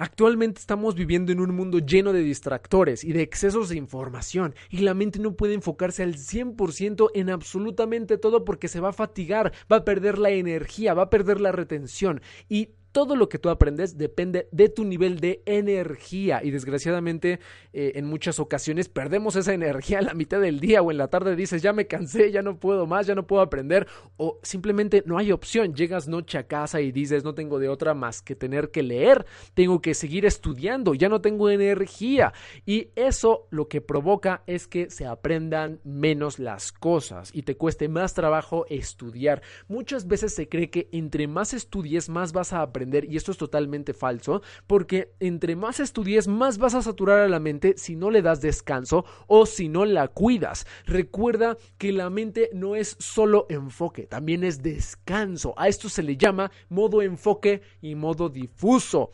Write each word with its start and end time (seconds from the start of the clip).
Actualmente 0.00 0.60
estamos 0.60 0.94
viviendo 0.94 1.30
en 1.30 1.40
un 1.40 1.54
mundo 1.54 1.78
lleno 1.78 2.14
de 2.14 2.22
distractores 2.22 3.04
y 3.04 3.12
de 3.12 3.20
excesos 3.20 3.68
de 3.68 3.76
información 3.76 4.54
y 4.70 4.78
la 4.78 4.94
mente 4.94 5.18
no 5.18 5.36
puede 5.36 5.52
enfocarse 5.52 6.02
al 6.02 6.14
100% 6.14 7.10
en 7.12 7.28
absolutamente 7.28 8.16
todo 8.16 8.46
porque 8.46 8.68
se 8.68 8.80
va 8.80 8.88
a 8.88 8.92
fatigar, 8.94 9.52
va 9.70 9.76
a 9.76 9.84
perder 9.84 10.16
la 10.16 10.30
energía, 10.30 10.94
va 10.94 11.02
a 11.02 11.10
perder 11.10 11.38
la 11.42 11.52
retención. 11.52 12.22
Y 12.48 12.70
todo 12.92 13.14
lo 13.14 13.28
que 13.28 13.38
tú 13.38 13.50
aprendes 13.50 13.96
depende 13.96 14.48
de 14.50 14.68
tu 14.68 14.84
nivel 14.84 15.20
de 15.20 15.42
energía. 15.46 16.40
Y 16.42 16.50
desgraciadamente 16.50 17.38
eh, 17.72 17.92
en 17.94 18.06
muchas 18.06 18.40
ocasiones 18.40 18.88
perdemos 18.88 19.36
esa 19.36 19.54
energía 19.54 20.00
a 20.00 20.02
la 20.02 20.14
mitad 20.14 20.40
del 20.40 20.60
día 20.60 20.82
o 20.82 20.90
en 20.90 20.98
la 20.98 21.08
tarde 21.08 21.36
dices 21.36 21.62
ya 21.62 21.72
me 21.72 21.86
cansé, 21.86 22.32
ya 22.32 22.42
no 22.42 22.58
puedo 22.58 22.86
más, 22.86 23.06
ya 23.06 23.14
no 23.14 23.26
puedo 23.26 23.42
aprender 23.42 23.86
o 24.16 24.38
simplemente 24.42 25.02
no 25.06 25.18
hay 25.18 25.32
opción, 25.32 25.74
llegas 25.74 26.08
noche 26.08 26.38
a 26.38 26.46
casa 26.46 26.80
y 26.80 26.90
dices 26.92 27.22
no 27.22 27.34
tengo 27.34 27.58
de 27.58 27.68
otra 27.68 27.94
más 27.94 28.22
que 28.22 28.34
tener 28.34 28.70
que 28.70 28.82
leer, 28.82 29.24
tengo 29.54 29.80
que 29.80 29.94
seguir 29.94 30.26
estudiando, 30.26 30.94
ya 30.94 31.08
no 31.08 31.20
tengo 31.20 31.50
energía 31.50 32.32
y 32.66 32.88
eso 32.96 33.46
lo 33.50 33.68
que 33.68 33.80
provoca 33.80 34.42
es 34.46 34.66
que 34.66 34.90
se 34.90 35.06
aprendan 35.06 35.80
menos 35.84 36.38
las 36.38 36.72
cosas 36.72 37.30
y 37.32 37.42
te 37.42 37.56
cueste 37.56 37.88
más 37.88 38.14
trabajo 38.14 38.66
estudiar. 38.68 39.42
Muchas 39.68 40.06
veces 40.06 40.34
se 40.34 40.48
cree 40.48 40.70
que 40.70 40.88
entre 40.92 41.28
más 41.28 41.54
estudies 41.54 42.08
más 42.08 42.32
vas 42.32 42.52
a 42.52 42.62
aprender 42.62 42.79
y 42.80 43.16
esto 43.16 43.32
es 43.32 43.38
totalmente 43.38 43.92
falso, 43.92 44.42
porque 44.66 45.12
entre 45.20 45.56
más 45.56 45.80
estudies, 45.80 46.28
más 46.28 46.58
vas 46.58 46.74
a 46.74 46.82
saturar 46.82 47.20
a 47.20 47.28
la 47.28 47.40
mente 47.40 47.74
si 47.76 47.96
no 47.96 48.10
le 48.10 48.22
das 48.22 48.40
descanso 48.40 49.04
o 49.26 49.46
si 49.46 49.68
no 49.68 49.84
la 49.84 50.08
cuidas. 50.08 50.66
Recuerda 50.86 51.56
que 51.78 51.92
la 51.92 52.10
mente 52.10 52.50
no 52.52 52.76
es 52.76 52.96
solo 52.98 53.46
enfoque, 53.48 54.06
también 54.06 54.44
es 54.44 54.62
descanso. 54.62 55.54
A 55.56 55.68
esto 55.68 55.88
se 55.88 56.02
le 56.02 56.16
llama 56.16 56.50
modo 56.68 57.02
enfoque 57.02 57.62
y 57.80 57.94
modo 57.94 58.28
difuso, 58.28 59.12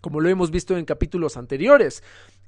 como 0.00 0.20
lo 0.20 0.28
hemos 0.28 0.50
visto 0.50 0.76
en 0.76 0.84
capítulos 0.84 1.36
anteriores 1.36 2.02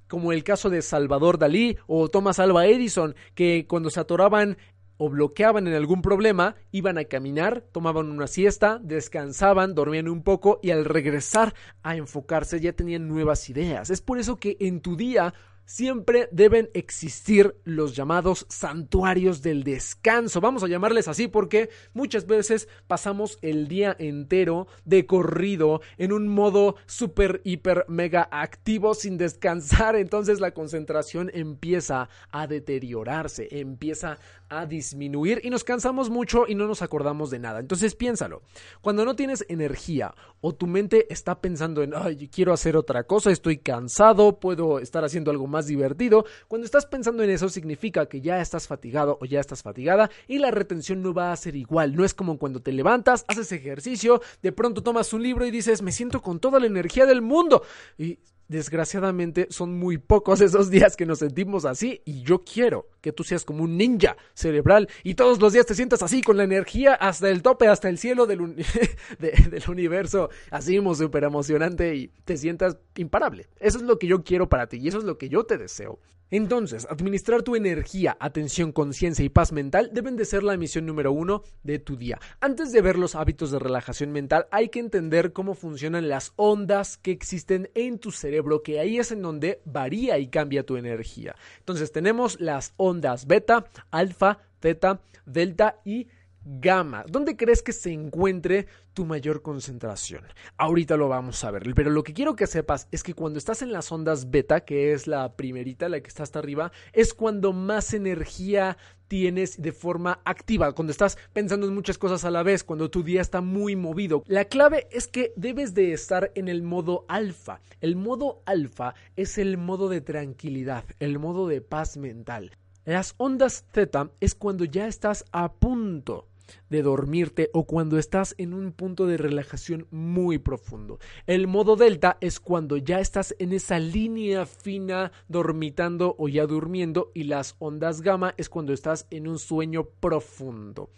como 0.08 0.32
el 0.32 0.42
caso 0.42 0.70
de 0.70 0.82
Salvador 0.82 1.38
Dalí 1.38 1.76
o 1.86 2.08
Thomas 2.08 2.38
Alva 2.38 2.66
Edison, 2.66 3.14
que 3.34 3.66
cuando 3.68 3.90
se 3.90 4.00
atoraban 4.00 4.56
o 4.98 5.08
bloqueaban 5.08 5.66
en 5.66 5.74
algún 5.74 6.02
problema, 6.02 6.56
iban 6.70 6.98
a 6.98 7.04
caminar, 7.04 7.64
tomaban 7.72 8.10
una 8.10 8.26
siesta, 8.26 8.78
descansaban, 8.82 9.74
dormían 9.74 10.08
un 10.08 10.22
poco 10.22 10.60
y 10.62 10.70
al 10.70 10.84
regresar 10.84 11.54
a 11.82 11.96
enfocarse 11.96 12.60
ya 12.60 12.72
tenían 12.72 13.08
nuevas 13.08 13.48
ideas. 13.48 13.90
Es 13.90 14.02
por 14.02 14.18
eso 14.18 14.36
que 14.36 14.56
en 14.60 14.80
tu 14.80 14.96
día 14.96 15.32
siempre 15.68 16.30
deben 16.32 16.70
existir 16.72 17.54
los 17.64 17.94
llamados 17.94 18.46
santuarios 18.48 19.42
del 19.42 19.64
descanso. 19.64 20.40
Vamos 20.40 20.62
a 20.64 20.66
llamarles 20.66 21.08
así 21.08 21.28
porque 21.28 21.68
muchas 21.92 22.26
veces 22.26 22.68
pasamos 22.86 23.38
el 23.42 23.68
día 23.68 23.94
entero 23.98 24.66
de 24.86 25.04
corrido 25.04 25.82
en 25.98 26.12
un 26.12 26.26
modo 26.26 26.76
super, 26.86 27.42
hiper, 27.44 27.84
mega 27.86 28.28
activo 28.32 28.94
sin 28.94 29.18
descansar. 29.18 29.94
Entonces 29.94 30.40
la 30.40 30.52
concentración 30.52 31.30
empieza 31.34 32.08
a 32.30 32.46
deteriorarse, 32.46 33.48
empieza 33.50 34.18
a 34.48 34.66
disminuir 34.66 35.40
y 35.42 35.50
nos 35.50 35.64
cansamos 35.64 36.10
mucho 36.10 36.46
y 36.48 36.54
no 36.54 36.66
nos 36.66 36.82
acordamos 36.82 37.30
de 37.30 37.38
nada. 37.38 37.60
Entonces 37.60 37.94
piénsalo. 37.94 38.42
Cuando 38.80 39.04
no 39.04 39.16
tienes 39.16 39.44
energía 39.48 40.14
o 40.40 40.54
tu 40.54 40.66
mente 40.66 41.12
está 41.12 41.40
pensando 41.40 41.82
en, 41.82 41.94
ay, 41.94 42.28
quiero 42.28 42.52
hacer 42.52 42.76
otra 42.76 43.04
cosa, 43.04 43.30
estoy 43.30 43.58
cansado, 43.58 44.40
puedo 44.40 44.78
estar 44.78 45.04
haciendo 45.04 45.30
algo 45.30 45.46
más 45.46 45.66
divertido. 45.66 46.24
Cuando 46.48 46.64
estás 46.64 46.86
pensando 46.86 47.22
en 47.22 47.30
eso 47.30 47.48
significa 47.48 48.06
que 48.06 48.20
ya 48.20 48.40
estás 48.40 48.66
fatigado 48.66 49.18
o 49.20 49.24
ya 49.24 49.40
estás 49.40 49.62
fatigada 49.62 50.10
y 50.26 50.38
la 50.38 50.50
retención 50.50 51.02
no 51.02 51.12
va 51.12 51.32
a 51.32 51.36
ser 51.36 51.56
igual. 51.56 51.94
No 51.94 52.04
es 52.04 52.14
como 52.14 52.38
cuando 52.38 52.60
te 52.60 52.72
levantas, 52.72 53.24
haces 53.28 53.52
ejercicio, 53.52 54.20
de 54.42 54.52
pronto 54.52 54.82
tomas 54.82 55.12
un 55.12 55.22
libro 55.22 55.46
y 55.46 55.50
dices, 55.50 55.82
me 55.82 55.92
siento 55.92 56.22
con 56.22 56.40
toda 56.40 56.60
la 56.60 56.66
energía 56.66 57.06
del 57.06 57.22
mundo. 57.22 57.62
Y 57.96 58.18
desgraciadamente 58.48 59.46
son 59.50 59.78
muy 59.78 59.98
pocos 59.98 60.40
esos 60.40 60.70
días 60.70 60.96
que 60.96 61.06
nos 61.06 61.20
sentimos 61.20 61.64
así 61.64 62.00
y 62.04 62.22
yo 62.22 62.42
quiero 62.44 62.88
que 63.00 63.12
tú 63.12 63.22
seas 63.22 63.44
como 63.44 63.62
un 63.64 63.76
ninja 63.76 64.16
cerebral 64.34 64.88
y 65.04 65.14
todos 65.14 65.40
los 65.40 65.52
días 65.52 65.66
te 65.66 65.74
sientas 65.74 66.02
así 66.02 66.22
con 66.22 66.36
la 66.36 66.44
energía 66.44 66.94
hasta 66.94 67.28
el 67.28 67.42
tope, 67.42 67.68
hasta 67.68 67.88
el 67.88 67.98
cielo 67.98 68.26
del, 68.26 68.56
del 69.18 69.62
universo, 69.68 70.30
así 70.50 70.78
súper 70.94 71.24
emocionante 71.24 71.94
y 71.94 72.08
te 72.24 72.36
sientas 72.36 72.78
imparable. 72.96 73.48
Eso 73.60 73.78
es 73.78 73.84
lo 73.84 73.98
que 73.98 74.06
yo 74.06 74.24
quiero 74.24 74.48
para 74.48 74.66
ti 74.66 74.78
y 74.78 74.88
eso 74.88 74.98
es 74.98 75.04
lo 75.04 75.18
que 75.18 75.28
yo 75.28 75.44
te 75.44 75.58
deseo. 75.58 75.98
Entonces, 76.30 76.86
administrar 76.90 77.42
tu 77.42 77.56
energía, 77.56 78.16
atención, 78.20 78.72
conciencia 78.72 79.24
y 79.24 79.28
paz 79.28 79.52
mental 79.52 79.90
deben 79.92 80.16
de 80.16 80.24
ser 80.24 80.42
la 80.42 80.56
misión 80.56 80.86
número 80.86 81.12
uno 81.12 81.42
de 81.62 81.78
tu 81.78 81.96
día. 81.96 82.18
Antes 82.40 82.72
de 82.72 82.82
ver 82.82 82.98
los 82.98 83.14
hábitos 83.14 83.50
de 83.50 83.58
relajación 83.58 84.12
mental, 84.12 84.46
hay 84.50 84.68
que 84.68 84.80
entender 84.80 85.32
cómo 85.32 85.54
funcionan 85.54 86.08
las 86.08 86.32
ondas 86.36 86.98
que 86.98 87.12
existen 87.12 87.70
en 87.74 87.98
tu 87.98 88.10
cerebro, 88.10 88.62
que 88.62 88.78
ahí 88.78 88.98
es 88.98 89.10
en 89.10 89.22
donde 89.22 89.62
varía 89.64 90.18
y 90.18 90.28
cambia 90.28 90.66
tu 90.66 90.76
energía. 90.76 91.34
Entonces, 91.60 91.92
tenemos 91.92 92.40
las 92.40 92.74
ondas 92.76 93.26
beta, 93.26 93.66
alfa, 93.90 94.38
teta, 94.60 95.00
delta 95.24 95.80
y 95.84 96.08
gamma. 96.48 97.04
¿Dónde 97.08 97.36
crees 97.36 97.62
que 97.62 97.72
se 97.72 97.92
encuentre 97.92 98.66
tu 98.94 99.04
mayor 99.04 99.42
concentración? 99.42 100.24
Ahorita 100.56 100.96
lo 100.96 101.08
vamos 101.08 101.44
a 101.44 101.50
ver, 101.50 101.62
pero 101.74 101.90
lo 101.90 102.02
que 102.02 102.14
quiero 102.14 102.34
que 102.36 102.46
sepas 102.46 102.88
es 102.90 103.02
que 103.02 103.14
cuando 103.14 103.38
estás 103.38 103.60
en 103.62 103.72
las 103.72 103.92
ondas 103.92 104.30
beta, 104.30 104.60
que 104.64 104.92
es 104.92 105.06
la 105.06 105.36
primerita, 105.36 105.88
la 105.88 106.00
que 106.00 106.08
está 106.08 106.22
hasta 106.22 106.38
arriba, 106.38 106.72
es 106.92 107.12
cuando 107.12 107.52
más 107.52 107.92
energía 107.92 108.78
tienes 109.08 109.60
de 109.60 109.72
forma 109.72 110.20
activa, 110.24 110.72
cuando 110.72 110.90
estás 110.90 111.18
pensando 111.32 111.66
en 111.66 111.74
muchas 111.74 111.98
cosas 111.98 112.24
a 112.24 112.30
la 112.30 112.42
vez, 112.42 112.64
cuando 112.64 112.90
tu 112.90 113.02
día 113.02 113.20
está 113.20 113.40
muy 113.40 113.76
movido. 113.76 114.22
La 114.26 114.46
clave 114.46 114.86
es 114.90 115.08
que 115.08 115.32
debes 115.36 115.74
de 115.74 115.92
estar 115.92 116.30
en 116.34 116.48
el 116.48 116.62
modo 116.62 117.04
alfa. 117.08 117.60
El 117.80 117.96
modo 117.96 118.42
alfa 118.46 118.94
es 119.16 119.38
el 119.38 119.58
modo 119.58 119.88
de 119.88 120.00
tranquilidad, 120.00 120.84
el 120.98 121.18
modo 121.18 121.48
de 121.48 121.60
paz 121.60 121.96
mental. 121.96 122.52
Las 122.84 123.14
ondas 123.18 123.66
Z 123.74 124.10
es 124.20 124.34
cuando 124.34 124.64
ya 124.64 124.86
estás 124.86 125.24
a 125.30 125.52
punto 125.52 126.26
de 126.70 126.82
dormirte 126.82 127.50
o 127.52 127.64
cuando 127.64 127.98
estás 127.98 128.34
en 128.38 128.54
un 128.54 128.72
punto 128.72 129.06
de 129.06 129.16
relajación 129.16 129.86
muy 129.90 130.38
profundo. 130.38 130.98
El 131.26 131.46
modo 131.46 131.76
delta 131.76 132.18
es 132.20 132.40
cuando 132.40 132.76
ya 132.76 133.00
estás 133.00 133.34
en 133.38 133.52
esa 133.52 133.78
línea 133.78 134.46
fina 134.46 135.12
dormitando 135.28 136.14
o 136.18 136.28
ya 136.28 136.46
durmiendo 136.46 137.10
y 137.14 137.24
las 137.24 137.56
ondas 137.58 138.00
gamma 138.00 138.34
es 138.36 138.48
cuando 138.48 138.72
estás 138.72 139.06
en 139.10 139.28
un 139.28 139.38
sueño 139.38 139.84
profundo. 140.00 140.90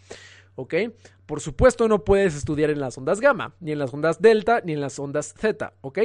¿Ok? 0.56 0.74
Por 1.26 1.40
supuesto 1.40 1.86
no 1.86 2.04
puedes 2.04 2.34
estudiar 2.34 2.70
en 2.70 2.80
las 2.80 2.98
ondas 2.98 3.20
gamma, 3.20 3.54
ni 3.60 3.70
en 3.72 3.78
las 3.78 3.94
ondas 3.94 4.20
delta, 4.20 4.60
ni 4.64 4.72
en 4.72 4.80
las 4.80 4.98
ondas 4.98 5.32
zeta, 5.38 5.74
¿ok? 5.80 5.98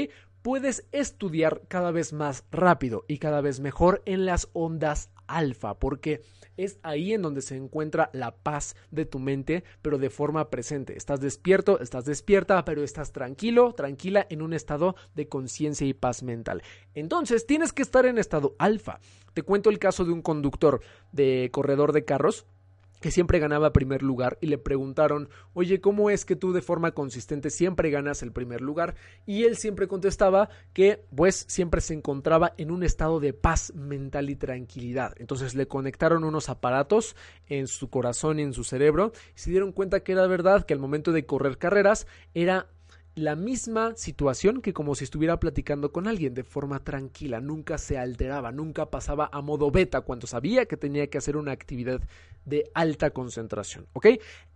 Puedes 0.46 0.86
estudiar 0.92 1.64
cada 1.68 1.90
vez 1.90 2.14
más 2.14 2.46
rápido 2.52 3.04
y 3.08 3.18
cada 3.18 3.42
vez 3.42 3.60
mejor 3.60 4.04
en 4.06 4.28
las 4.28 4.48
ondas 4.54 5.10
alfa, 5.26 5.80
porque 5.80 6.22
es 6.56 6.78
ahí 6.84 7.14
en 7.14 7.24
donde 7.24 7.42
se 7.42 7.56
encuentra 7.56 8.12
la 8.14 8.36
paz 8.36 8.76
de 8.92 9.08
tu 9.08 9.18
mente, 9.18 9.64
pero 9.82 9.98
de 9.98 10.12
forma 10.12 10.52
presente. 10.52 10.96
Estás 10.96 11.20
despierto, 11.20 11.80
estás 11.80 12.06
despierta, 12.06 12.64
pero 12.64 12.84
estás 12.84 13.12
tranquilo, 13.12 13.74
tranquila 13.74 14.28
en 14.30 14.44
un 14.44 14.54
estado 14.54 14.96
de 15.16 15.28
conciencia 15.28 15.88
y 15.88 15.96
paz 15.96 16.22
mental. 16.22 16.62
Entonces, 16.94 17.48
tienes 17.48 17.74
que 17.74 17.82
estar 17.82 18.06
en 18.06 18.20
estado 18.20 18.56
alfa. 18.60 19.00
Te 19.34 19.42
cuento 19.42 19.72
el 19.72 19.80
caso 19.80 20.06
de 20.06 20.12
un 20.12 20.22
conductor 20.22 20.80
de 21.12 21.50
corredor 21.52 21.92
de 21.92 22.06
carros 22.06 22.46
que 23.06 23.12
siempre 23.12 23.38
ganaba 23.38 23.72
primer 23.72 24.02
lugar 24.02 24.40
y 24.42 24.48
le 24.48 24.58
preguntaron, 24.58 25.30
oye, 25.54 25.80
¿cómo 25.80 26.10
es 26.10 26.26
que 26.26 26.36
tú 26.36 26.54
de 26.54 26.64
forma 26.64 26.94
consistente 26.94 27.52
siempre 27.52 27.92
ganas 27.92 28.24
el 28.24 28.32
primer 28.32 28.62
lugar? 28.62 28.96
Y 29.28 29.44
él 29.44 29.58
siempre 29.58 29.88
contestaba 29.88 30.50
que 30.74 31.06
pues 31.16 31.46
siempre 31.48 31.82
se 31.82 31.94
encontraba 31.94 32.54
en 32.58 32.72
un 32.72 32.82
estado 32.82 33.20
de 33.20 33.32
paz 33.32 33.72
mental 33.76 34.32
y 34.32 34.36
tranquilidad. 34.36 35.14
Entonces 35.20 35.54
le 35.54 35.68
conectaron 35.68 36.24
unos 36.24 36.50
aparatos 36.50 37.16
en 37.46 37.68
su 37.68 37.92
corazón 37.92 38.40
y 38.40 38.42
en 38.42 38.54
su 38.54 38.64
cerebro 38.64 39.12
y 39.36 39.40
se 39.40 39.52
dieron 39.52 39.72
cuenta 39.72 40.00
que 40.00 40.14
era 40.14 40.26
verdad 40.26 40.66
que 40.66 40.74
al 40.74 40.80
momento 40.80 41.12
de 41.12 41.28
correr 41.28 41.60
carreras 41.60 42.08
era 42.34 42.70
la 43.16 43.38
misma 43.38 43.96
situación 43.96 44.62
que 44.62 44.74
como 44.74 44.94
si 44.94 45.06
estuviera 45.06 45.40
platicando 45.40 45.94
con 45.94 46.08
alguien 46.08 46.34
de 46.34 46.44
forma 46.44 46.84
tranquila, 46.84 47.40
nunca 47.40 47.78
se 47.78 47.98
alteraba, 47.98 48.52
nunca 48.52 48.92
pasaba 48.92 49.30
a 49.32 49.42
modo 49.42 49.72
beta 49.72 50.02
cuando 50.02 50.28
sabía 50.28 50.66
que 50.66 50.76
tenía 50.76 51.08
que 51.08 51.18
hacer 51.18 51.38
una 51.38 51.54
actividad 51.54 52.02
de 52.44 52.70
alta 52.74 53.12
concentración. 53.12 53.88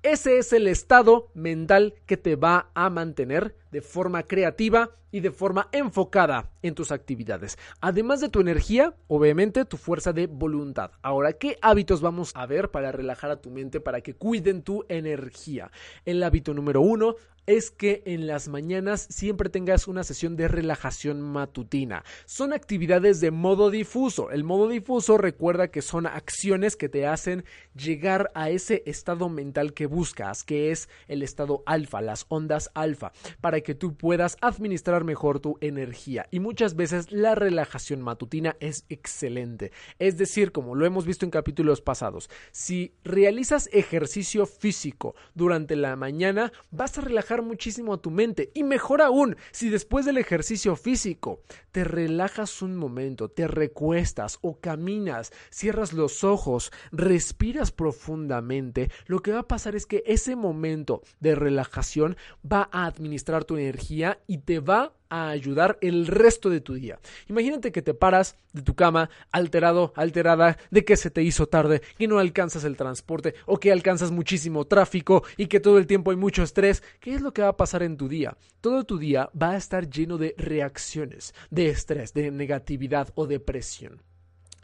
Ese 0.02 0.38
es 0.38 0.54
el 0.54 0.68
estado 0.68 1.30
mental 1.34 1.94
que 2.06 2.16
te 2.16 2.38
va 2.38 2.72
a 2.74 2.90
mantener 2.90 3.58
de 3.70 3.82
forma 3.82 4.24
creativa 4.24 4.92
y 5.12 5.20
de 5.20 5.32
forma 5.32 5.68
enfocada 5.74 6.52
en 6.62 6.74
tus 6.74 6.94
actividades. 6.94 7.58
Además 7.82 8.22
de 8.22 8.30
tu 8.30 8.40
energía, 8.40 8.96
obviamente 9.08 9.66
tu 9.66 9.76
fuerza 9.76 10.14
de 10.14 10.28
voluntad. 10.28 10.92
Ahora, 11.02 11.34
¿qué 11.34 11.58
hábitos 11.62 12.00
vamos 12.00 12.32
a 12.36 12.46
ver 12.46 12.72
para 12.72 12.94
relajar 12.94 13.30
a 13.30 13.42
tu 13.42 13.50
mente, 13.50 13.82
para 13.82 14.00
que 14.00 14.14
cuiden 14.14 14.62
tu 14.62 14.86
energía? 14.88 15.70
El 16.06 16.24
hábito 16.24 16.54
número 16.54 16.80
uno 16.80 17.16
es 17.50 17.72
que 17.72 18.04
en 18.06 18.28
las 18.28 18.48
mañanas 18.48 19.08
siempre 19.10 19.50
tengas 19.50 19.88
una 19.88 20.04
sesión 20.04 20.36
de 20.36 20.48
relajación 20.48 21.20
matutina. 21.20 22.04
Son 22.26 22.54
actividades 22.54 23.22
de 23.22 23.32
modo 23.32 23.72
difuso. 23.72 24.30
El 24.30 24.44
modo 24.44 24.68
difuso 24.68 25.18
recuerda 25.18 25.70
que 25.70 25.82
son 25.82 26.06
acciones 26.06 26.76
que 26.76 26.90
te 26.90 27.08
hacen 27.08 27.44
llegar 27.74 28.30
a 28.36 28.52
ese 28.52 28.84
estado 28.86 29.30
mental 29.30 29.74
que 29.74 29.88
buscas, 29.90 30.44
que 30.44 30.72
es 30.72 30.90
el 31.08 31.24
estado 31.24 31.64
alfa, 31.66 32.02
las 32.02 32.26
ondas 32.30 32.72
alfa, 32.74 33.12
para 33.42 33.62
que 33.62 33.76
tú 33.76 33.96
puedas 33.96 34.38
administrar 34.42 35.04
mejor 35.04 35.40
tu 35.40 35.58
energía. 35.62 36.28
Y 36.32 36.40
muchas 36.40 36.76
veces 36.76 37.12
la 37.12 37.36
relajación 37.36 38.02
matutina 38.02 38.56
es 38.60 38.86
excelente. 38.90 39.72
Es 39.98 40.18
decir, 40.18 40.52
como 40.52 40.76
lo 40.76 40.86
hemos 40.86 41.06
visto 41.06 41.26
en 41.26 41.32
capítulos 41.32 41.82
pasados, 41.82 42.30
si 42.52 42.94
realizas 43.04 43.70
ejercicio 43.74 44.46
físico 44.46 45.16
durante 45.34 45.76
la 45.76 45.96
mañana, 45.96 46.52
vas 46.72 46.98
a 46.98 47.02
relajar 47.02 47.42
muchísimo 47.42 47.94
a 47.94 48.02
tu 48.02 48.12
mente. 48.12 48.52
Y 48.54 48.64
mejor 48.64 49.02
aún, 49.02 49.36
si 49.52 49.70
después 49.70 50.06
del 50.06 50.18
ejercicio 50.18 50.76
físico 50.76 51.42
te 51.72 51.84
relajas 51.84 52.62
un 52.62 52.76
momento, 52.76 53.30
te 53.30 53.48
recuestas 53.48 54.40
o 54.42 54.60
caminas, 54.60 55.32
cierras 55.50 55.94
los 55.94 56.24
ojos, 56.24 56.72
respiras 56.92 57.72
profundamente, 57.72 58.92
lo 59.06 59.22
que 59.22 59.32
va 59.32 59.40
a 59.40 59.48
pasar 59.48 59.76
es 59.76 59.79
que 59.86 60.04
ese 60.06 60.36
momento 60.36 61.02
de 61.20 61.36
relajación 61.36 62.18
va 62.50 62.70
a 62.72 62.86
administrar 62.86 63.46
tu 63.46 63.58
energía 63.58 64.20
y 64.28 64.40
te 64.40 64.60
va 64.60 64.94
a 65.10 65.30
ayudar 65.30 65.78
el 65.82 66.08
resto 66.08 66.50
de 66.50 66.62
tu 66.62 66.76
día. 66.76 67.00
Imagínate 67.28 67.72
que 67.72 67.82
te 67.82 67.94
paras 67.94 68.36
de 68.54 68.62
tu 68.62 68.76
cama 68.76 69.10
alterado, 69.32 69.92
alterada, 69.96 70.58
de 70.70 70.86
que 70.86 70.98
se 70.98 71.10
te 71.10 71.24
hizo 71.24 71.48
tarde, 71.48 71.82
que 71.98 72.08
no 72.08 72.20
alcanzas 72.20 72.64
el 72.64 72.78
transporte 72.78 73.34
o 73.46 73.60
que 73.60 73.72
alcanzas 73.72 74.12
muchísimo 74.12 74.66
tráfico 74.66 75.24
y 75.38 75.48
que 75.48 75.60
todo 75.60 75.78
el 75.78 75.88
tiempo 75.88 76.12
hay 76.12 76.18
mucho 76.18 76.44
estrés. 76.44 76.84
¿Qué 77.00 77.14
es 77.14 77.22
lo 77.22 77.34
que 77.34 77.42
va 77.42 77.50
a 77.50 77.58
pasar 77.58 77.84
en 77.84 77.98
tu 77.98 78.08
día? 78.08 78.38
Todo 78.62 78.84
tu 78.84 78.98
día 78.98 79.30
va 79.40 79.52
a 79.52 79.58
estar 79.58 79.90
lleno 79.90 80.18
de 80.18 80.36
reacciones, 80.38 81.34
de 81.50 81.70
estrés, 81.70 82.14
de 82.14 82.32
negatividad 82.32 83.10
o 83.16 83.26
depresión. 83.26 84.02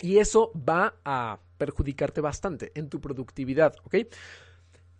Y 0.01 0.17
eso 0.17 0.51
va 0.53 0.95
a 1.05 1.39
perjudicarte 1.57 2.21
bastante 2.21 2.71
en 2.75 2.89
tu 2.89 2.99
productividad, 2.99 3.75
¿ok? 3.85 3.95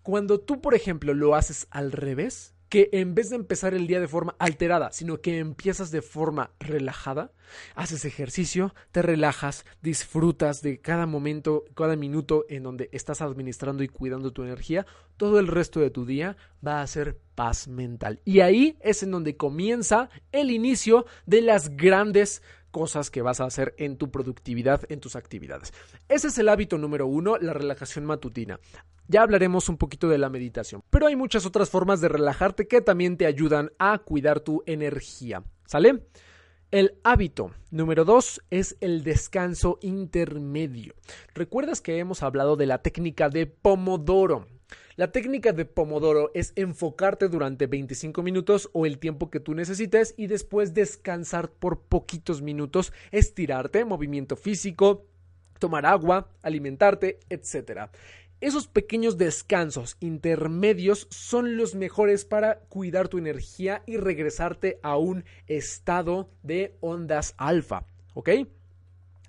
Cuando 0.06 0.40
tú, 0.40 0.62
por 0.62 0.76
ejemplo, 0.76 1.16
lo 1.16 1.34
haces 1.34 1.66
al 1.72 1.92
revés, 1.92 2.54
que 2.70 2.90
en 2.92 3.16
vez 3.16 3.32
de 3.32 3.38
empezar 3.38 3.74
el 3.74 3.88
día 3.88 4.00
de 4.00 4.08
forma 4.08 4.36
alterada, 4.38 4.92
sino 4.92 5.20
que 5.20 5.40
empiezas 5.40 5.90
de 5.90 6.04
forma 6.04 6.52
relajada, 6.60 7.32
haces 7.74 8.06
ejercicio, 8.06 8.76
te 8.92 9.02
relajas, 9.02 9.66
disfrutas 9.82 10.62
de 10.62 10.80
cada 10.80 11.08
momento, 11.08 11.64
cada 11.74 11.96
minuto 11.96 12.46
en 12.50 12.62
donde 12.62 12.88
estás 12.92 13.24
administrando 13.24 13.82
y 13.82 13.88
cuidando 13.88 14.32
tu 14.32 14.44
energía, 14.44 14.86
todo 15.18 15.40
el 15.40 15.48
resto 15.48 15.80
de 15.80 15.90
tu 15.90 16.06
día 16.06 16.38
va 16.64 16.84
a 16.84 16.88
ser 16.88 17.18
paz 17.34 17.68
mental. 17.68 18.22
Y 18.26 18.42
ahí 18.42 18.78
es 18.82 19.02
en 19.02 19.10
donde 19.10 19.38
comienza 19.38 20.12
el 20.32 20.52
inicio 20.52 21.08
de 21.26 21.42
las 21.42 21.76
grandes 21.76 22.44
cosas 22.70 23.10
que 23.10 23.24
vas 23.24 23.40
a 23.40 23.46
hacer 23.46 23.74
en 23.80 23.98
tu 23.98 24.12
productividad, 24.12 24.84
en 24.90 25.00
tus 25.00 25.16
actividades. 25.16 25.74
Ese 26.10 26.28
es 26.28 26.38
el 26.38 26.50
hábito 26.50 26.78
número 26.78 27.08
uno, 27.08 27.38
la 27.38 27.54
relajación 27.54 28.06
matutina. 28.06 28.60
Ya 29.08 29.22
hablaremos 29.22 29.70
un 29.70 29.78
poquito 29.78 30.10
de 30.10 30.18
la 30.18 30.30
meditación, 30.30 30.82
pero 30.90 31.06
hay 31.06 31.16
muchas 31.16 31.46
otras 31.46 31.70
formas 31.70 32.02
de 32.02 32.10
relajarte 32.10 32.68
que 32.68 32.82
también 32.82 33.18
te 33.18 33.28
ayudan 33.28 33.72
a 33.78 34.00
cuidar 34.00 34.40
tu 34.40 34.64
energía. 34.66 35.44
¿Sale? 35.66 36.04
El 36.72 36.98
hábito 37.04 37.52
número 37.70 38.04
dos 38.04 38.42
es 38.50 38.78
el 38.82 39.04
descanso 39.04 39.78
intermedio. 39.82 40.96
¿Recuerdas 41.36 41.82
que 41.82 42.00
hemos 42.00 42.24
hablado 42.24 42.56
de 42.56 42.66
la 42.66 42.82
técnica 42.82 43.30
de 43.30 43.46
Pomodoro? 43.46 44.48
La 44.96 45.12
técnica 45.12 45.54
de 45.54 45.66
Pomodoro 45.66 46.32
es 46.34 46.54
enfocarte 46.56 47.28
durante 47.28 47.68
25 47.68 48.24
minutos 48.24 48.70
o 48.74 48.88
el 48.88 48.98
tiempo 48.98 49.30
que 49.30 49.40
tú 49.40 49.54
necesites 49.54 50.16
y 50.18 50.28
después 50.28 50.74
descansar 50.74 51.52
por 51.52 51.82
poquitos 51.82 52.42
minutos, 52.42 52.92
estirarte, 53.12 53.86
movimiento 53.86 54.36
físico, 54.36 55.06
tomar 55.60 55.86
agua, 55.86 56.30
alimentarte, 56.42 57.20
etc. 57.30 57.90
Esos 58.42 58.68
pequeños 58.68 59.18
descansos 59.18 59.98
intermedios 60.00 61.08
son 61.10 61.58
los 61.58 61.74
mejores 61.74 62.26
para 62.26 62.60
cuidar 62.60 63.08
tu 63.08 63.18
energía 63.18 63.82
y 63.86 63.98
regresarte 63.98 64.80
a 64.84 64.98
un 64.98 65.24
estado 65.48 66.30
de 66.44 66.76
ondas 66.82 67.34
alfa, 67.38 67.86
¿ok? 68.14 68.30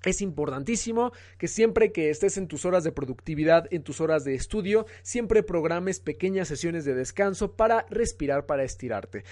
Es 0.03 0.21
importantísimo 0.21 1.11
que 1.37 1.47
siempre 1.47 1.91
que 1.91 2.09
estés 2.09 2.37
en 2.37 2.47
tus 2.47 2.65
horas 2.65 2.83
de 2.83 2.91
productividad, 2.91 3.67
en 3.71 3.83
tus 3.83 3.99
horas 3.99 4.23
de 4.23 4.35
estudio, 4.35 4.85
siempre 5.01 5.43
programes 5.43 5.99
pequeñas 5.99 6.47
sesiones 6.47 6.85
de 6.85 6.93
descanso 6.93 7.53
para 7.53 7.85
respirar, 7.89 8.45
para 8.45 8.63
estirarte. 8.63 9.23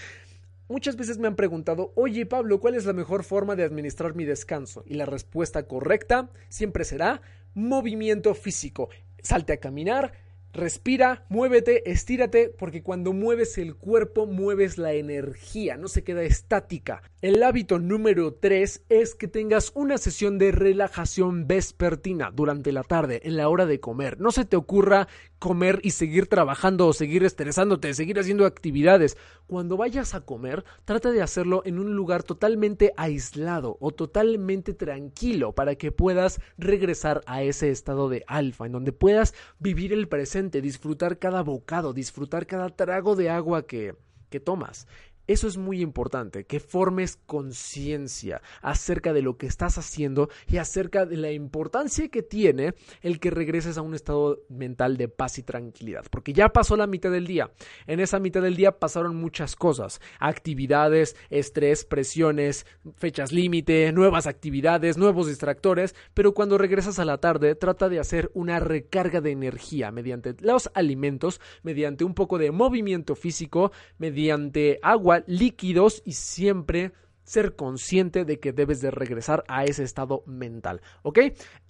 Muchas 0.68 0.96
veces 0.96 1.20
me 1.20 1.28
han 1.28 1.36
preguntado, 1.36 1.92
oye 1.96 2.26
Pablo, 2.26 2.60
¿cuál 2.60 2.74
es 2.74 2.86
la 2.86 2.94
mejor 2.94 3.24
forma 3.24 3.56
de 3.56 3.64
administrar 3.64 4.16
mi 4.16 4.26
descanso? 4.26 4.84
Y 4.88 4.96
la 4.96 5.06
respuesta 5.06 5.68
correcta 5.68 6.32
siempre 6.50 6.86
será 6.86 7.22
movimiento 7.54 8.34
físico. 8.34 8.90
Salte 9.22 9.54
a 9.54 9.58
caminar, 9.58 10.14
Respira, 10.56 11.26
muévete, 11.28 11.92
estírate, 11.92 12.48
porque 12.48 12.82
cuando 12.82 13.12
mueves 13.12 13.58
el 13.58 13.76
cuerpo 13.76 14.26
mueves 14.26 14.78
la 14.78 14.94
energía, 14.94 15.76
no 15.76 15.90
se 15.90 16.06
queda 16.06 16.24
estática. 16.24 17.04
El 17.22 17.44
hábito 17.44 17.78
número 17.78 18.36
3 18.36 18.86
es 18.88 19.16
que 19.16 19.28
tengas 19.28 19.74
una 19.76 19.98
sesión 19.98 20.38
de 20.38 20.54
relajación 20.54 21.46
vespertina 21.46 22.32
durante 22.34 22.72
la 22.72 22.84
tarde, 22.84 23.20
en 23.26 23.36
la 23.36 23.50
hora 23.50 23.66
de 23.66 23.82
comer. 23.82 24.22
No 24.22 24.32
se 24.32 24.46
te 24.46 24.56
ocurra 24.56 25.10
comer 25.46 25.80
y 25.84 25.92
seguir 25.92 26.26
trabajando 26.26 26.88
o 26.88 26.94
seguir 26.94 27.24
estresándote, 27.24 27.94
seguir 27.94 28.18
haciendo 28.18 28.48
actividades. 28.48 29.16
Cuando 29.46 29.78
vayas 29.78 30.16
a 30.16 30.22
comer, 30.22 30.66
trata 30.86 31.12
de 31.12 31.22
hacerlo 31.22 31.62
en 31.66 31.78
un 31.78 31.96
lugar 31.96 32.24
totalmente 32.24 32.94
aislado 32.98 33.78
o 33.80 33.92
totalmente 33.92 34.74
tranquilo 34.74 35.54
para 35.54 35.76
que 35.76 35.92
puedas 35.92 36.42
regresar 36.58 37.22
a 37.28 37.44
ese 37.44 37.70
estado 37.70 38.10
de 38.10 38.24
alfa, 38.26 38.66
en 38.66 38.72
donde 38.72 38.92
puedas 38.92 39.36
vivir 39.60 39.94
el 39.94 40.08
presente, 40.08 40.64
disfrutar 40.64 41.20
cada 41.20 41.44
bocado, 41.44 41.94
disfrutar 41.94 42.48
cada 42.48 42.70
trago 42.70 43.16
de 43.16 43.30
agua 43.30 43.68
que, 43.68 43.94
que 44.32 44.40
tomas. 44.40 44.88
Eso 45.28 45.48
es 45.48 45.58
muy 45.58 45.82
importante, 45.82 46.46
que 46.46 46.60
formes 46.60 47.18
conciencia 47.26 48.42
acerca 48.62 49.14
de 49.14 49.22
lo 49.22 49.38
que 49.38 49.48
estás 49.48 49.78
haciendo 49.78 50.30
y 50.48 50.58
acerca 50.58 51.06
de 51.06 51.18
la 51.18 51.32
importancia 51.32 52.10
que 52.10 52.22
tiene 52.22 52.74
el 53.02 53.20
que 53.20 53.32
regreses 53.32 53.78
a 53.78 53.82
un 53.82 53.96
estado 53.96 54.40
mental 54.50 54.98
de 54.98 55.08
paz 55.08 55.40
y 55.40 55.44
tranquilidad, 55.44 56.06
porque 56.12 56.34
ya 56.34 56.50
pasó 56.50 56.78
la 56.78 56.88
mitad 56.88 57.12
del 57.12 57.28
día. 57.28 57.52
En 57.88 58.00
esa 58.00 58.20
mitad 58.20 58.42
del 58.42 58.56
día 58.56 58.80
pasaron 58.80 59.16
muchas 59.16 59.56
cosas, 59.56 60.00
actividades, 60.20 61.16
estrés, 61.30 61.86
presiones, 61.86 62.66
fechas 62.96 63.32
límite, 63.32 63.92
nuevas 63.92 64.28
actividades, 64.28 64.98
nuevos 64.98 65.28
distractores, 65.28 65.96
pero 66.14 66.34
cuando 66.34 66.58
regresas 66.58 67.00
a 67.00 67.06
la 67.06 67.18
tarde 67.18 67.56
trata 67.56 67.90
de 67.90 68.00
hacer 68.00 68.32
una 68.34 68.60
recarga 68.60 69.22
de 69.22 69.32
energía 69.32 69.92
mediante 69.92 70.36
los 70.40 70.70
alimentos, 70.74 71.42
mediante 71.64 72.04
un 72.04 72.14
poco 72.14 72.38
de 72.38 72.52
movimiento 72.52 73.16
físico, 73.16 73.72
mediante 73.98 74.80
agua, 74.82 75.15
líquidos 75.28 76.02
y 76.06 76.14
siempre 76.14 76.94
ser 77.26 77.56
consciente 77.56 78.24
de 78.24 78.40
que 78.40 78.54
debes 78.54 78.80
de 78.80 78.92
regresar 78.92 79.44
a 79.48 79.66
ese 79.66 79.84
estado 79.84 80.24
mental, 80.26 80.82
¿ok? 81.04 81.20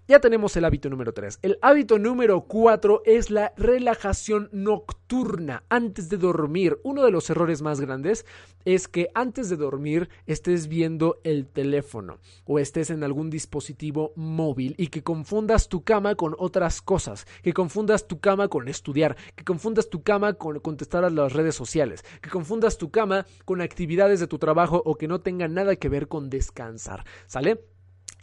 ya 0.08 0.20
tenemos 0.20 0.56
el 0.56 0.66
hábito 0.66 0.90
número 0.90 1.14
3. 1.14 1.40
El 1.42 1.58
hábito 1.62 1.98
número 1.98 2.42
4 2.42 3.02
es 3.06 3.32
la 3.32 3.54
relajación 3.58 4.50
nocturna 4.52 5.64
antes 5.68 6.10
de 6.10 6.18
dormir. 6.18 6.78
Uno 6.84 7.04
de 7.04 7.10
los 7.10 7.30
errores 7.32 7.64
más 7.64 7.82
grandes 7.82 8.26
es 8.66 8.88
que 8.88 9.10
antes 9.16 9.50
de 9.50 9.56
dormir 9.56 10.10
estés 10.28 10.68
viendo 10.68 11.20
el 11.24 11.48
teléfono 11.48 12.20
o 12.46 12.60
estés 12.60 12.92
en 12.92 13.04
algún 13.04 13.32
dispositivo 13.32 14.14
móvil 14.16 14.76
y 14.78 14.88
que 14.88 15.04
confundas 15.04 15.70
tu 15.70 15.84
cama 15.84 16.14
con 16.14 16.36
otras 16.38 16.82
cosas, 16.82 17.26
que 17.42 17.54
confundas 17.54 18.08
tu 18.08 18.20
cama 18.20 18.48
con 18.48 18.68
estudiar, 18.68 19.16
que 19.36 19.44
confundas 19.44 19.90
tu 19.90 20.04
cama 20.04 20.34
con 20.34 20.60
contestar 20.60 21.04
a 21.04 21.10
las 21.10 21.34
redes 21.34 21.56
sociales, 21.56 22.04
que 22.22 22.30
confundas 22.30 22.78
tu 22.78 22.92
cama 22.92 23.26
con 23.44 23.62
actividades 23.62 24.20
de 24.20 24.28
tu 24.28 24.38
trabajo 24.38 24.84
o 24.86 24.96
que 24.96 25.08
no 25.08 25.22
nada 25.48 25.76
que 25.76 25.90
ver 25.90 26.08
con 26.08 26.30
descansar. 26.30 27.06
¿Sale? 27.28 27.64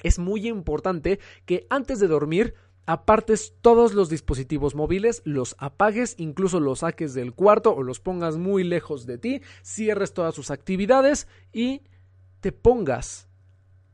es 0.03 0.19
muy 0.19 0.49
importante 0.49 1.21
que 1.47 1.67
antes 1.71 2.01
de 2.01 2.09
dormir 2.09 2.55
apartes 2.85 3.55
todos 3.61 3.95
los 3.95 4.09
dispositivos 4.09 4.75
móviles, 4.75 5.23
los 5.25 5.55
apagues, 5.59 6.15
incluso 6.19 6.59
los 6.61 6.81
saques 6.81 7.15
del 7.15 7.33
cuarto 7.33 7.75
o 7.75 7.83
los 7.83 8.01
pongas 8.01 8.37
muy 8.37 8.65
lejos 8.65 9.07
de 9.07 9.19
ti, 9.19 9.43
cierres 9.63 10.13
todas 10.13 10.35
sus 10.35 10.51
actividades 10.51 11.29
y 11.53 11.83
te 12.41 12.51
pongas 12.51 13.29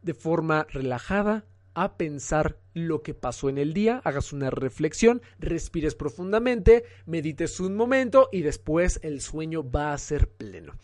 de 0.03 0.15
forma 0.15 0.67
relajada 0.71 1.45
a 1.75 1.97
pensar 1.97 2.59
lo 2.75 3.03
que 3.03 3.15
pasó 3.15 3.49
en 3.49 3.59
el 3.59 3.73
día, 3.73 4.01
hagas 4.05 4.33
una 4.33 4.51
reflexión, 4.51 5.21
respires 5.39 5.95
profundamente, 5.95 6.85
medites 7.07 7.61
un 7.61 7.77
momento 7.77 8.29
y 8.33 8.43
después 8.43 9.01
el 9.03 9.21
sueño 9.21 9.69
va 9.69 9.93
a 9.93 9.99
ser 9.99 10.29
pleno. 10.29 10.75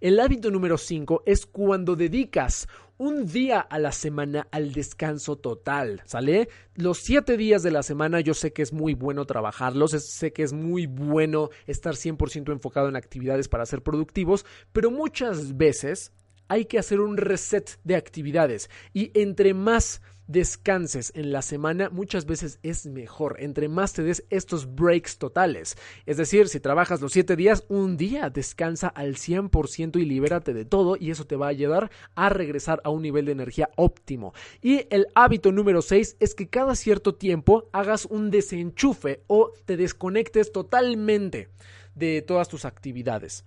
El 0.00 0.18
hábito 0.20 0.50
número 0.50 0.78
5 0.78 1.24
es 1.26 1.46
cuando 1.46 1.96
dedicas 1.96 2.68
un 2.98 3.26
día 3.26 3.60
a 3.60 3.78
la 3.78 3.90
semana 3.90 4.46
al 4.52 4.72
descanso 4.72 5.36
total, 5.36 6.02
¿sale? 6.04 6.48
Los 6.76 6.98
siete 6.98 7.36
días 7.36 7.62
de 7.62 7.72
la 7.72 7.82
semana 7.82 8.20
yo 8.20 8.32
sé 8.32 8.52
que 8.52 8.62
es 8.62 8.72
muy 8.72 8.94
bueno 8.94 9.24
trabajarlos, 9.24 9.90
sé 9.90 10.32
que 10.32 10.44
es 10.44 10.52
muy 10.52 10.86
bueno 10.86 11.50
estar 11.66 11.94
100% 11.94 12.52
enfocado 12.52 12.88
en 12.88 12.96
actividades 12.96 13.48
para 13.48 13.66
ser 13.66 13.82
productivos, 13.82 14.46
pero 14.72 14.90
muchas 14.90 15.56
veces 15.56 16.12
hay 16.48 16.66
que 16.66 16.78
hacer 16.78 17.00
un 17.00 17.16
reset 17.16 17.80
de 17.82 17.96
actividades 17.96 18.68
y 18.92 19.10
entre 19.18 19.54
más 19.54 20.02
descanses 20.26 21.12
en 21.14 21.32
la 21.32 21.42
semana 21.42 21.90
muchas 21.90 22.26
veces 22.26 22.58
es 22.62 22.86
mejor, 22.86 23.36
entre 23.38 23.68
más 23.68 23.92
te 23.92 24.02
des 24.02 24.24
estos 24.30 24.74
breaks 24.74 25.18
totales. 25.18 25.76
Es 26.06 26.16
decir, 26.16 26.48
si 26.48 26.60
trabajas 26.60 27.00
los 27.00 27.12
7 27.12 27.36
días, 27.36 27.64
un 27.68 27.96
día 27.96 28.30
descansa 28.30 28.88
al 28.88 29.16
100% 29.16 30.00
y 30.00 30.04
libérate 30.04 30.54
de 30.54 30.64
todo 30.64 30.96
y 30.98 31.10
eso 31.10 31.26
te 31.26 31.36
va 31.36 31.46
a 31.46 31.50
ayudar 31.50 31.90
a 32.14 32.28
regresar 32.28 32.80
a 32.84 32.90
un 32.90 33.02
nivel 33.02 33.26
de 33.26 33.32
energía 33.32 33.70
óptimo. 33.76 34.34
Y 34.60 34.86
el 34.90 35.08
hábito 35.14 35.52
número 35.52 35.82
6 35.82 36.16
es 36.20 36.34
que 36.34 36.48
cada 36.48 36.74
cierto 36.74 37.14
tiempo 37.14 37.68
hagas 37.72 38.06
un 38.06 38.30
desenchufe 38.30 39.22
o 39.26 39.52
te 39.64 39.76
desconectes 39.76 40.52
totalmente 40.52 41.48
de 41.94 42.22
todas 42.22 42.48
tus 42.48 42.64
actividades. 42.64 43.44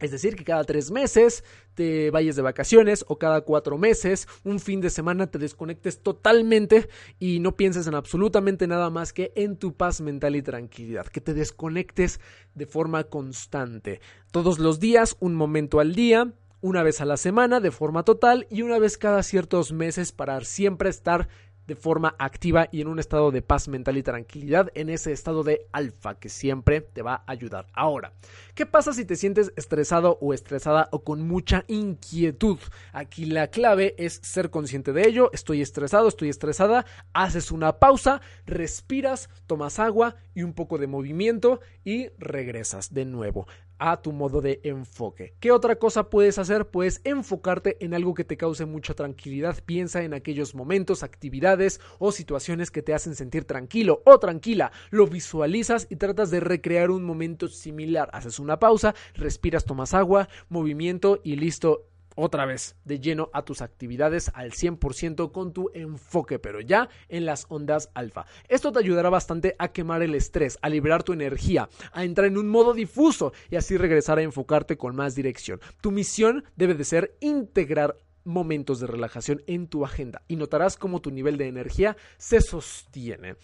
Es 0.00 0.10
decir, 0.10 0.34
que 0.34 0.44
cada 0.44 0.64
tres 0.64 0.90
meses 0.90 1.44
te 1.74 2.10
vayas 2.10 2.36
de 2.36 2.42
vacaciones 2.42 3.04
o 3.08 3.18
cada 3.18 3.42
cuatro 3.42 3.78
meses, 3.78 4.26
un 4.42 4.58
fin 4.58 4.80
de 4.80 4.90
semana 4.90 5.28
te 5.28 5.38
desconectes 5.38 6.00
totalmente 6.02 6.88
y 7.20 7.38
no 7.38 7.56
pienses 7.56 7.86
en 7.86 7.94
absolutamente 7.94 8.66
nada 8.66 8.90
más 8.90 9.12
que 9.12 9.32
en 9.36 9.56
tu 9.56 9.74
paz 9.74 10.00
mental 10.00 10.34
y 10.34 10.42
tranquilidad, 10.42 11.06
que 11.06 11.20
te 11.20 11.32
desconectes 11.32 12.20
de 12.54 12.66
forma 12.66 13.04
constante. 13.04 14.00
Todos 14.32 14.58
los 14.58 14.80
días, 14.80 15.16
un 15.20 15.34
momento 15.34 15.78
al 15.78 15.94
día, 15.94 16.32
una 16.64 16.82
vez 16.82 17.02
a 17.02 17.04
la 17.04 17.18
semana 17.18 17.60
de 17.60 17.70
forma 17.70 18.04
total 18.04 18.46
y 18.50 18.62
una 18.62 18.78
vez 18.78 18.96
cada 18.96 19.22
ciertos 19.22 19.70
meses 19.72 20.12
para 20.12 20.40
siempre 20.40 20.88
estar 20.88 21.28
de 21.66 21.76
forma 21.76 22.14
activa 22.18 22.68
y 22.70 22.80
en 22.80 22.88
un 22.88 22.98
estado 22.98 23.30
de 23.30 23.42
paz 23.42 23.68
mental 23.68 23.96
y 23.96 24.02
tranquilidad, 24.02 24.70
en 24.74 24.90
ese 24.90 25.12
estado 25.12 25.42
de 25.42 25.66
alfa 25.72 26.18
que 26.18 26.28
siempre 26.28 26.80
te 26.80 27.02
va 27.02 27.14
a 27.14 27.32
ayudar. 27.32 27.66
Ahora, 27.72 28.12
¿qué 28.54 28.66
pasa 28.66 28.92
si 28.92 29.04
te 29.04 29.16
sientes 29.16 29.52
estresado 29.56 30.18
o 30.20 30.34
estresada 30.34 30.88
o 30.92 31.04
con 31.04 31.26
mucha 31.26 31.64
inquietud? 31.68 32.58
Aquí 32.92 33.26
la 33.26 33.48
clave 33.48 33.94
es 33.98 34.20
ser 34.22 34.50
consciente 34.50 34.92
de 34.92 35.06
ello, 35.06 35.30
estoy 35.32 35.62
estresado, 35.62 36.08
estoy 36.08 36.28
estresada, 36.28 36.84
haces 37.12 37.50
una 37.50 37.78
pausa, 37.78 38.20
respiras, 38.46 39.30
tomas 39.46 39.78
agua 39.78 40.16
y 40.34 40.42
un 40.42 40.52
poco 40.52 40.78
de 40.78 40.86
movimiento 40.86 41.60
y 41.84 42.08
regresas 42.18 42.92
de 42.92 43.04
nuevo 43.04 43.46
a 43.90 44.00
tu 44.00 44.12
modo 44.12 44.40
de 44.40 44.60
enfoque. 44.64 45.34
¿Qué 45.40 45.52
otra 45.52 45.76
cosa 45.76 46.08
puedes 46.08 46.38
hacer? 46.38 46.68
Puedes 46.68 47.02
enfocarte 47.04 47.76
en 47.84 47.92
algo 47.92 48.14
que 48.14 48.24
te 48.24 48.38
cause 48.38 48.64
mucha 48.64 48.94
tranquilidad. 48.94 49.62
Piensa 49.66 50.02
en 50.02 50.14
aquellos 50.14 50.54
momentos, 50.54 51.02
actividades 51.02 51.82
o 51.98 52.10
situaciones 52.10 52.70
que 52.70 52.80
te 52.80 52.94
hacen 52.94 53.14
sentir 53.14 53.44
tranquilo 53.44 54.00
o 54.06 54.18
tranquila. 54.18 54.72
Lo 54.90 55.06
visualizas 55.06 55.86
y 55.90 55.96
tratas 55.96 56.30
de 56.30 56.40
recrear 56.40 56.90
un 56.90 57.04
momento 57.04 57.48
similar. 57.48 58.08
Haces 58.14 58.38
una 58.38 58.58
pausa, 58.58 58.94
respiras, 59.14 59.66
tomas 59.66 59.92
agua, 59.92 60.30
movimiento 60.48 61.20
y 61.22 61.36
listo 61.36 61.90
otra 62.14 62.46
vez 62.46 62.76
de 62.84 63.00
lleno 63.00 63.30
a 63.32 63.44
tus 63.44 63.62
actividades 63.62 64.30
al 64.34 64.52
100% 64.52 65.32
con 65.32 65.52
tu 65.52 65.70
enfoque, 65.74 66.38
pero 66.38 66.60
ya 66.60 66.88
en 67.08 67.24
las 67.26 67.46
ondas 67.48 67.90
alfa. 67.94 68.26
Esto 68.48 68.72
te 68.72 68.78
ayudará 68.78 69.10
bastante 69.10 69.56
a 69.58 69.68
quemar 69.68 70.02
el 70.02 70.14
estrés, 70.14 70.58
a 70.62 70.68
liberar 70.68 71.02
tu 71.02 71.12
energía, 71.12 71.68
a 71.92 72.04
entrar 72.04 72.26
en 72.26 72.38
un 72.38 72.48
modo 72.48 72.74
difuso 72.74 73.32
y 73.50 73.56
así 73.56 73.76
regresar 73.76 74.18
a 74.18 74.22
enfocarte 74.22 74.76
con 74.76 74.96
más 74.96 75.14
dirección. 75.14 75.60
Tu 75.80 75.90
misión 75.90 76.44
debe 76.56 76.74
de 76.74 76.84
ser 76.84 77.16
integrar 77.20 77.96
momentos 78.24 78.80
de 78.80 78.86
relajación 78.86 79.42
en 79.46 79.68
tu 79.68 79.84
agenda 79.84 80.22
y 80.28 80.36
notarás 80.36 80.76
cómo 80.76 81.00
tu 81.00 81.10
nivel 81.10 81.36
de 81.36 81.48
energía 81.48 81.96
se 82.16 82.40
sostiene. 82.40 83.36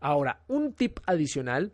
Ahora, 0.00 0.42
un 0.48 0.72
tip 0.72 0.98
adicional 1.06 1.72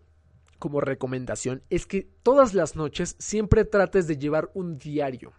como 0.59 0.81
recomendación 0.81 1.63
es 1.71 1.87
que 1.87 2.11
todas 2.23 2.53
las 2.53 2.77
noches 2.77 3.17
siempre 3.19 3.65
trates 3.65 4.07
de 4.07 4.19
llevar 4.19 4.51
un 4.55 4.77
diario. 4.77 5.33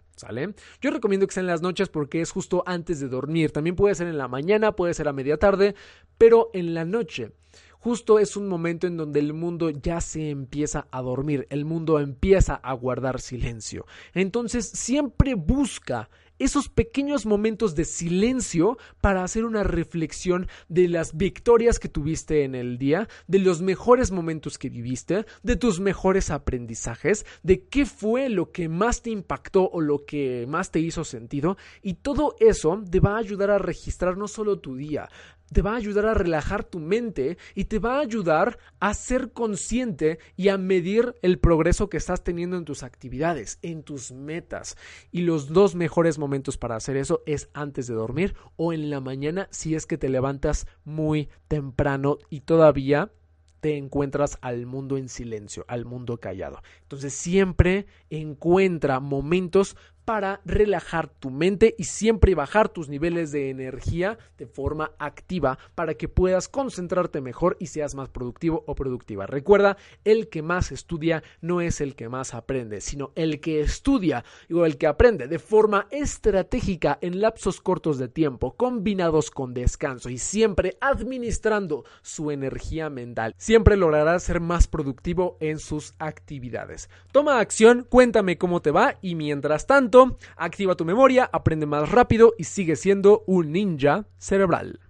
Yo 0.80 0.90
recomiendo 0.90 1.26
que 1.26 1.34
sea 1.34 1.42
en 1.42 1.46
las 1.46 1.62
noches 1.62 1.88
porque 1.88 2.20
es 2.20 2.30
justo 2.30 2.62
antes 2.66 3.00
de 3.00 3.08
dormir. 3.08 3.52
También 3.52 3.76
puede 3.76 3.94
ser 3.94 4.08
en 4.08 4.18
la 4.18 4.28
mañana, 4.28 4.72
puede 4.72 4.94
ser 4.94 5.08
a 5.08 5.12
media 5.12 5.38
tarde, 5.38 5.74
pero 6.18 6.50
en 6.52 6.74
la 6.74 6.84
noche. 6.84 7.32
Justo 7.78 8.18
es 8.18 8.36
un 8.36 8.46
momento 8.46 8.86
en 8.86 8.98
donde 8.98 9.20
el 9.20 9.32
mundo 9.32 9.70
ya 9.70 10.02
se 10.02 10.28
empieza 10.28 10.86
a 10.90 11.00
dormir, 11.00 11.46
el 11.48 11.64
mundo 11.64 11.98
empieza 11.98 12.54
a 12.54 12.74
guardar 12.74 13.22
silencio. 13.22 13.86
Entonces 14.12 14.68
siempre 14.68 15.34
busca 15.34 16.10
esos 16.40 16.68
pequeños 16.68 17.26
momentos 17.26 17.76
de 17.76 17.84
silencio 17.84 18.78
para 19.00 19.22
hacer 19.22 19.44
una 19.44 19.62
reflexión 19.62 20.48
de 20.68 20.88
las 20.88 21.16
victorias 21.16 21.78
que 21.78 21.88
tuviste 21.88 22.42
en 22.44 22.54
el 22.54 22.78
día, 22.78 23.08
de 23.28 23.38
los 23.38 23.62
mejores 23.62 24.10
momentos 24.10 24.58
que 24.58 24.70
viviste, 24.70 25.26
de 25.42 25.56
tus 25.56 25.78
mejores 25.78 26.30
aprendizajes, 26.30 27.26
de 27.42 27.64
qué 27.66 27.86
fue 27.86 28.28
lo 28.28 28.50
que 28.50 28.68
más 28.68 29.02
te 29.02 29.10
impactó 29.10 29.68
o 29.70 29.80
lo 29.80 30.04
que 30.04 30.46
más 30.48 30.70
te 30.70 30.80
hizo 30.80 31.04
sentido. 31.04 31.56
Y 31.82 31.94
todo 31.94 32.34
eso 32.40 32.82
te 32.90 33.00
va 33.00 33.16
a 33.16 33.18
ayudar 33.18 33.50
a 33.50 33.58
registrar 33.58 34.16
no 34.16 34.26
solo 34.26 34.58
tu 34.58 34.76
día, 34.76 35.08
te 35.52 35.62
va 35.62 35.72
a 35.72 35.76
ayudar 35.76 36.06
a 36.06 36.14
relajar 36.14 36.64
tu 36.64 36.78
mente 36.78 37.38
y 37.54 37.64
te 37.64 37.78
va 37.78 37.96
a 37.96 38.00
ayudar 38.00 38.58
a 38.78 38.94
ser 38.94 39.32
consciente 39.32 40.18
y 40.36 40.48
a 40.48 40.58
medir 40.58 41.14
el 41.22 41.38
progreso 41.38 41.88
que 41.88 41.96
estás 41.96 42.22
teniendo 42.22 42.56
en 42.56 42.64
tus 42.64 42.82
actividades, 42.82 43.58
en 43.62 43.82
tus 43.82 44.12
metas. 44.12 44.76
Y 45.10 45.22
los 45.22 45.52
dos 45.52 45.74
mejores 45.74 46.18
momentos 46.18 46.56
para 46.56 46.76
hacer 46.76 46.96
eso 46.96 47.22
es 47.26 47.48
antes 47.52 47.86
de 47.86 47.94
dormir 47.94 48.34
o 48.56 48.72
en 48.72 48.90
la 48.90 49.00
mañana 49.00 49.48
si 49.50 49.74
es 49.74 49.86
que 49.86 49.98
te 49.98 50.08
levantas 50.08 50.66
muy 50.84 51.28
temprano 51.48 52.18
y 52.28 52.40
todavía 52.40 53.12
te 53.60 53.76
encuentras 53.76 54.38
al 54.40 54.66
mundo 54.66 54.96
en 54.96 55.08
silencio, 55.08 55.64
al 55.68 55.84
mundo 55.84 56.18
callado. 56.18 56.62
Entonces 56.82 57.12
siempre 57.12 57.86
encuentra 58.08 59.00
momentos 59.00 59.76
para 60.04 60.40
relajar 60.44 61.08
tu 61.08 61.30
mente 61.30 61.74
y 61.78 61.84
siempre 61.84 62.34
bajar 62.34 62.68
tus 62.68 62.88
niveles 62.88 63.32
de 63.32 63.50
energía 63.50 64.18
de 64.38 64.46
forma 64.46 64.92
activa 64.98 65.58
para 65.74 65.94
que 65.94 66.08
puedas 66.08 66.48
concentrarte 66.48 67.20
mejor 67.20 67.56
y 67.60 67.66
seas 67.66 67.94
más 67.94 68.08
productivo 68.08 68.64
o 68.66 68.74
productiva. 68.74 69.26
Recuerda, 69.26 69.76
el 70.04 70.28
que 70.28 70.42
más 70.42 70.72
estudia 70.72 71.22
no 71.40 71.60
es 71.60 71.80
el 71.80 71.94
que 71.94 72.08
más 72.08 72.34
aprende, 72.34 72.80
sino 72.80 73.12
el 73.14 73.40
que 73.40 73.60
estudia 73.60 74.24
o 74.52 74.64
el 74.64 74.78
que 74.78 74.86
aprende 74.86 75.28
de 75.28 75.38
forma 75.38 75.86
estratégica 75.90 76.98
en 77.00 77.20
lapsos 77.20 77.60
cortos 77.60 77.98
de 77.98 78.08
tiempo, 78.08 78.56
combinados 78.56 79.30
con 79.30 79.54
descanso 79.54 80.10
y 80.10 80.18
siempre 80.18 80.76
administrando 80.80 81.84
su 82.02 82.30
energía 82.30 82.90
mental. 82.90 83.34
Siempre 83.36 83.76
logrará 83.76 84.18
ser 84.18 84.40
más 84.40 84.66
productivo 84.66 85.36
en 85.40 85.58
sus 85.58 85.94
actividades. 85.98 86.88
Toma 87.12 87.40
acción, 87.40 87.86
cuéntame 87.88 88.38
cómo 88.38 88.60
te 88.62 88.70
va 88.70 88.96
y 89.00 89.14
mientras 89.14 89.66
tanto, 89.66 89.99
activa 90.36 90.76
tu 90.76 90.84
memoria, 90.84 91.28
aprende 91.32 91.66
más 91.66 91.90
rápido 91.90 92.34
y 92.38 92.44
sigue 92.44 92.76
siendo 92.76 93.24
un 93.26 93.52
ninja 93.52 94.06
cerebral. 94.18 94.89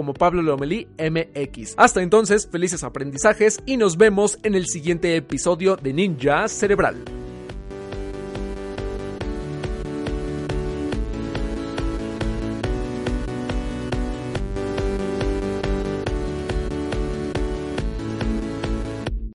como 0.00 0.14
Pablo 0.14 0.40
Lomelí 0.40 0.88
MX. 0.98 1.74
Hasta 1.76 2.00
entonces, 2.00 2.48
felices 2.50 2.84
aprendizajes 2.84 3.60
y 3.66 3.76
nos 3.76 3.98
vemos 3.98 4.38
en 4.44 4.54
el 4.54 4.64
siguiente 4.66 5.14
episodio 5.14 5.76
de 5.76 5.92
Ninja 5.92 6.48
Cerebral. 6.48 7.19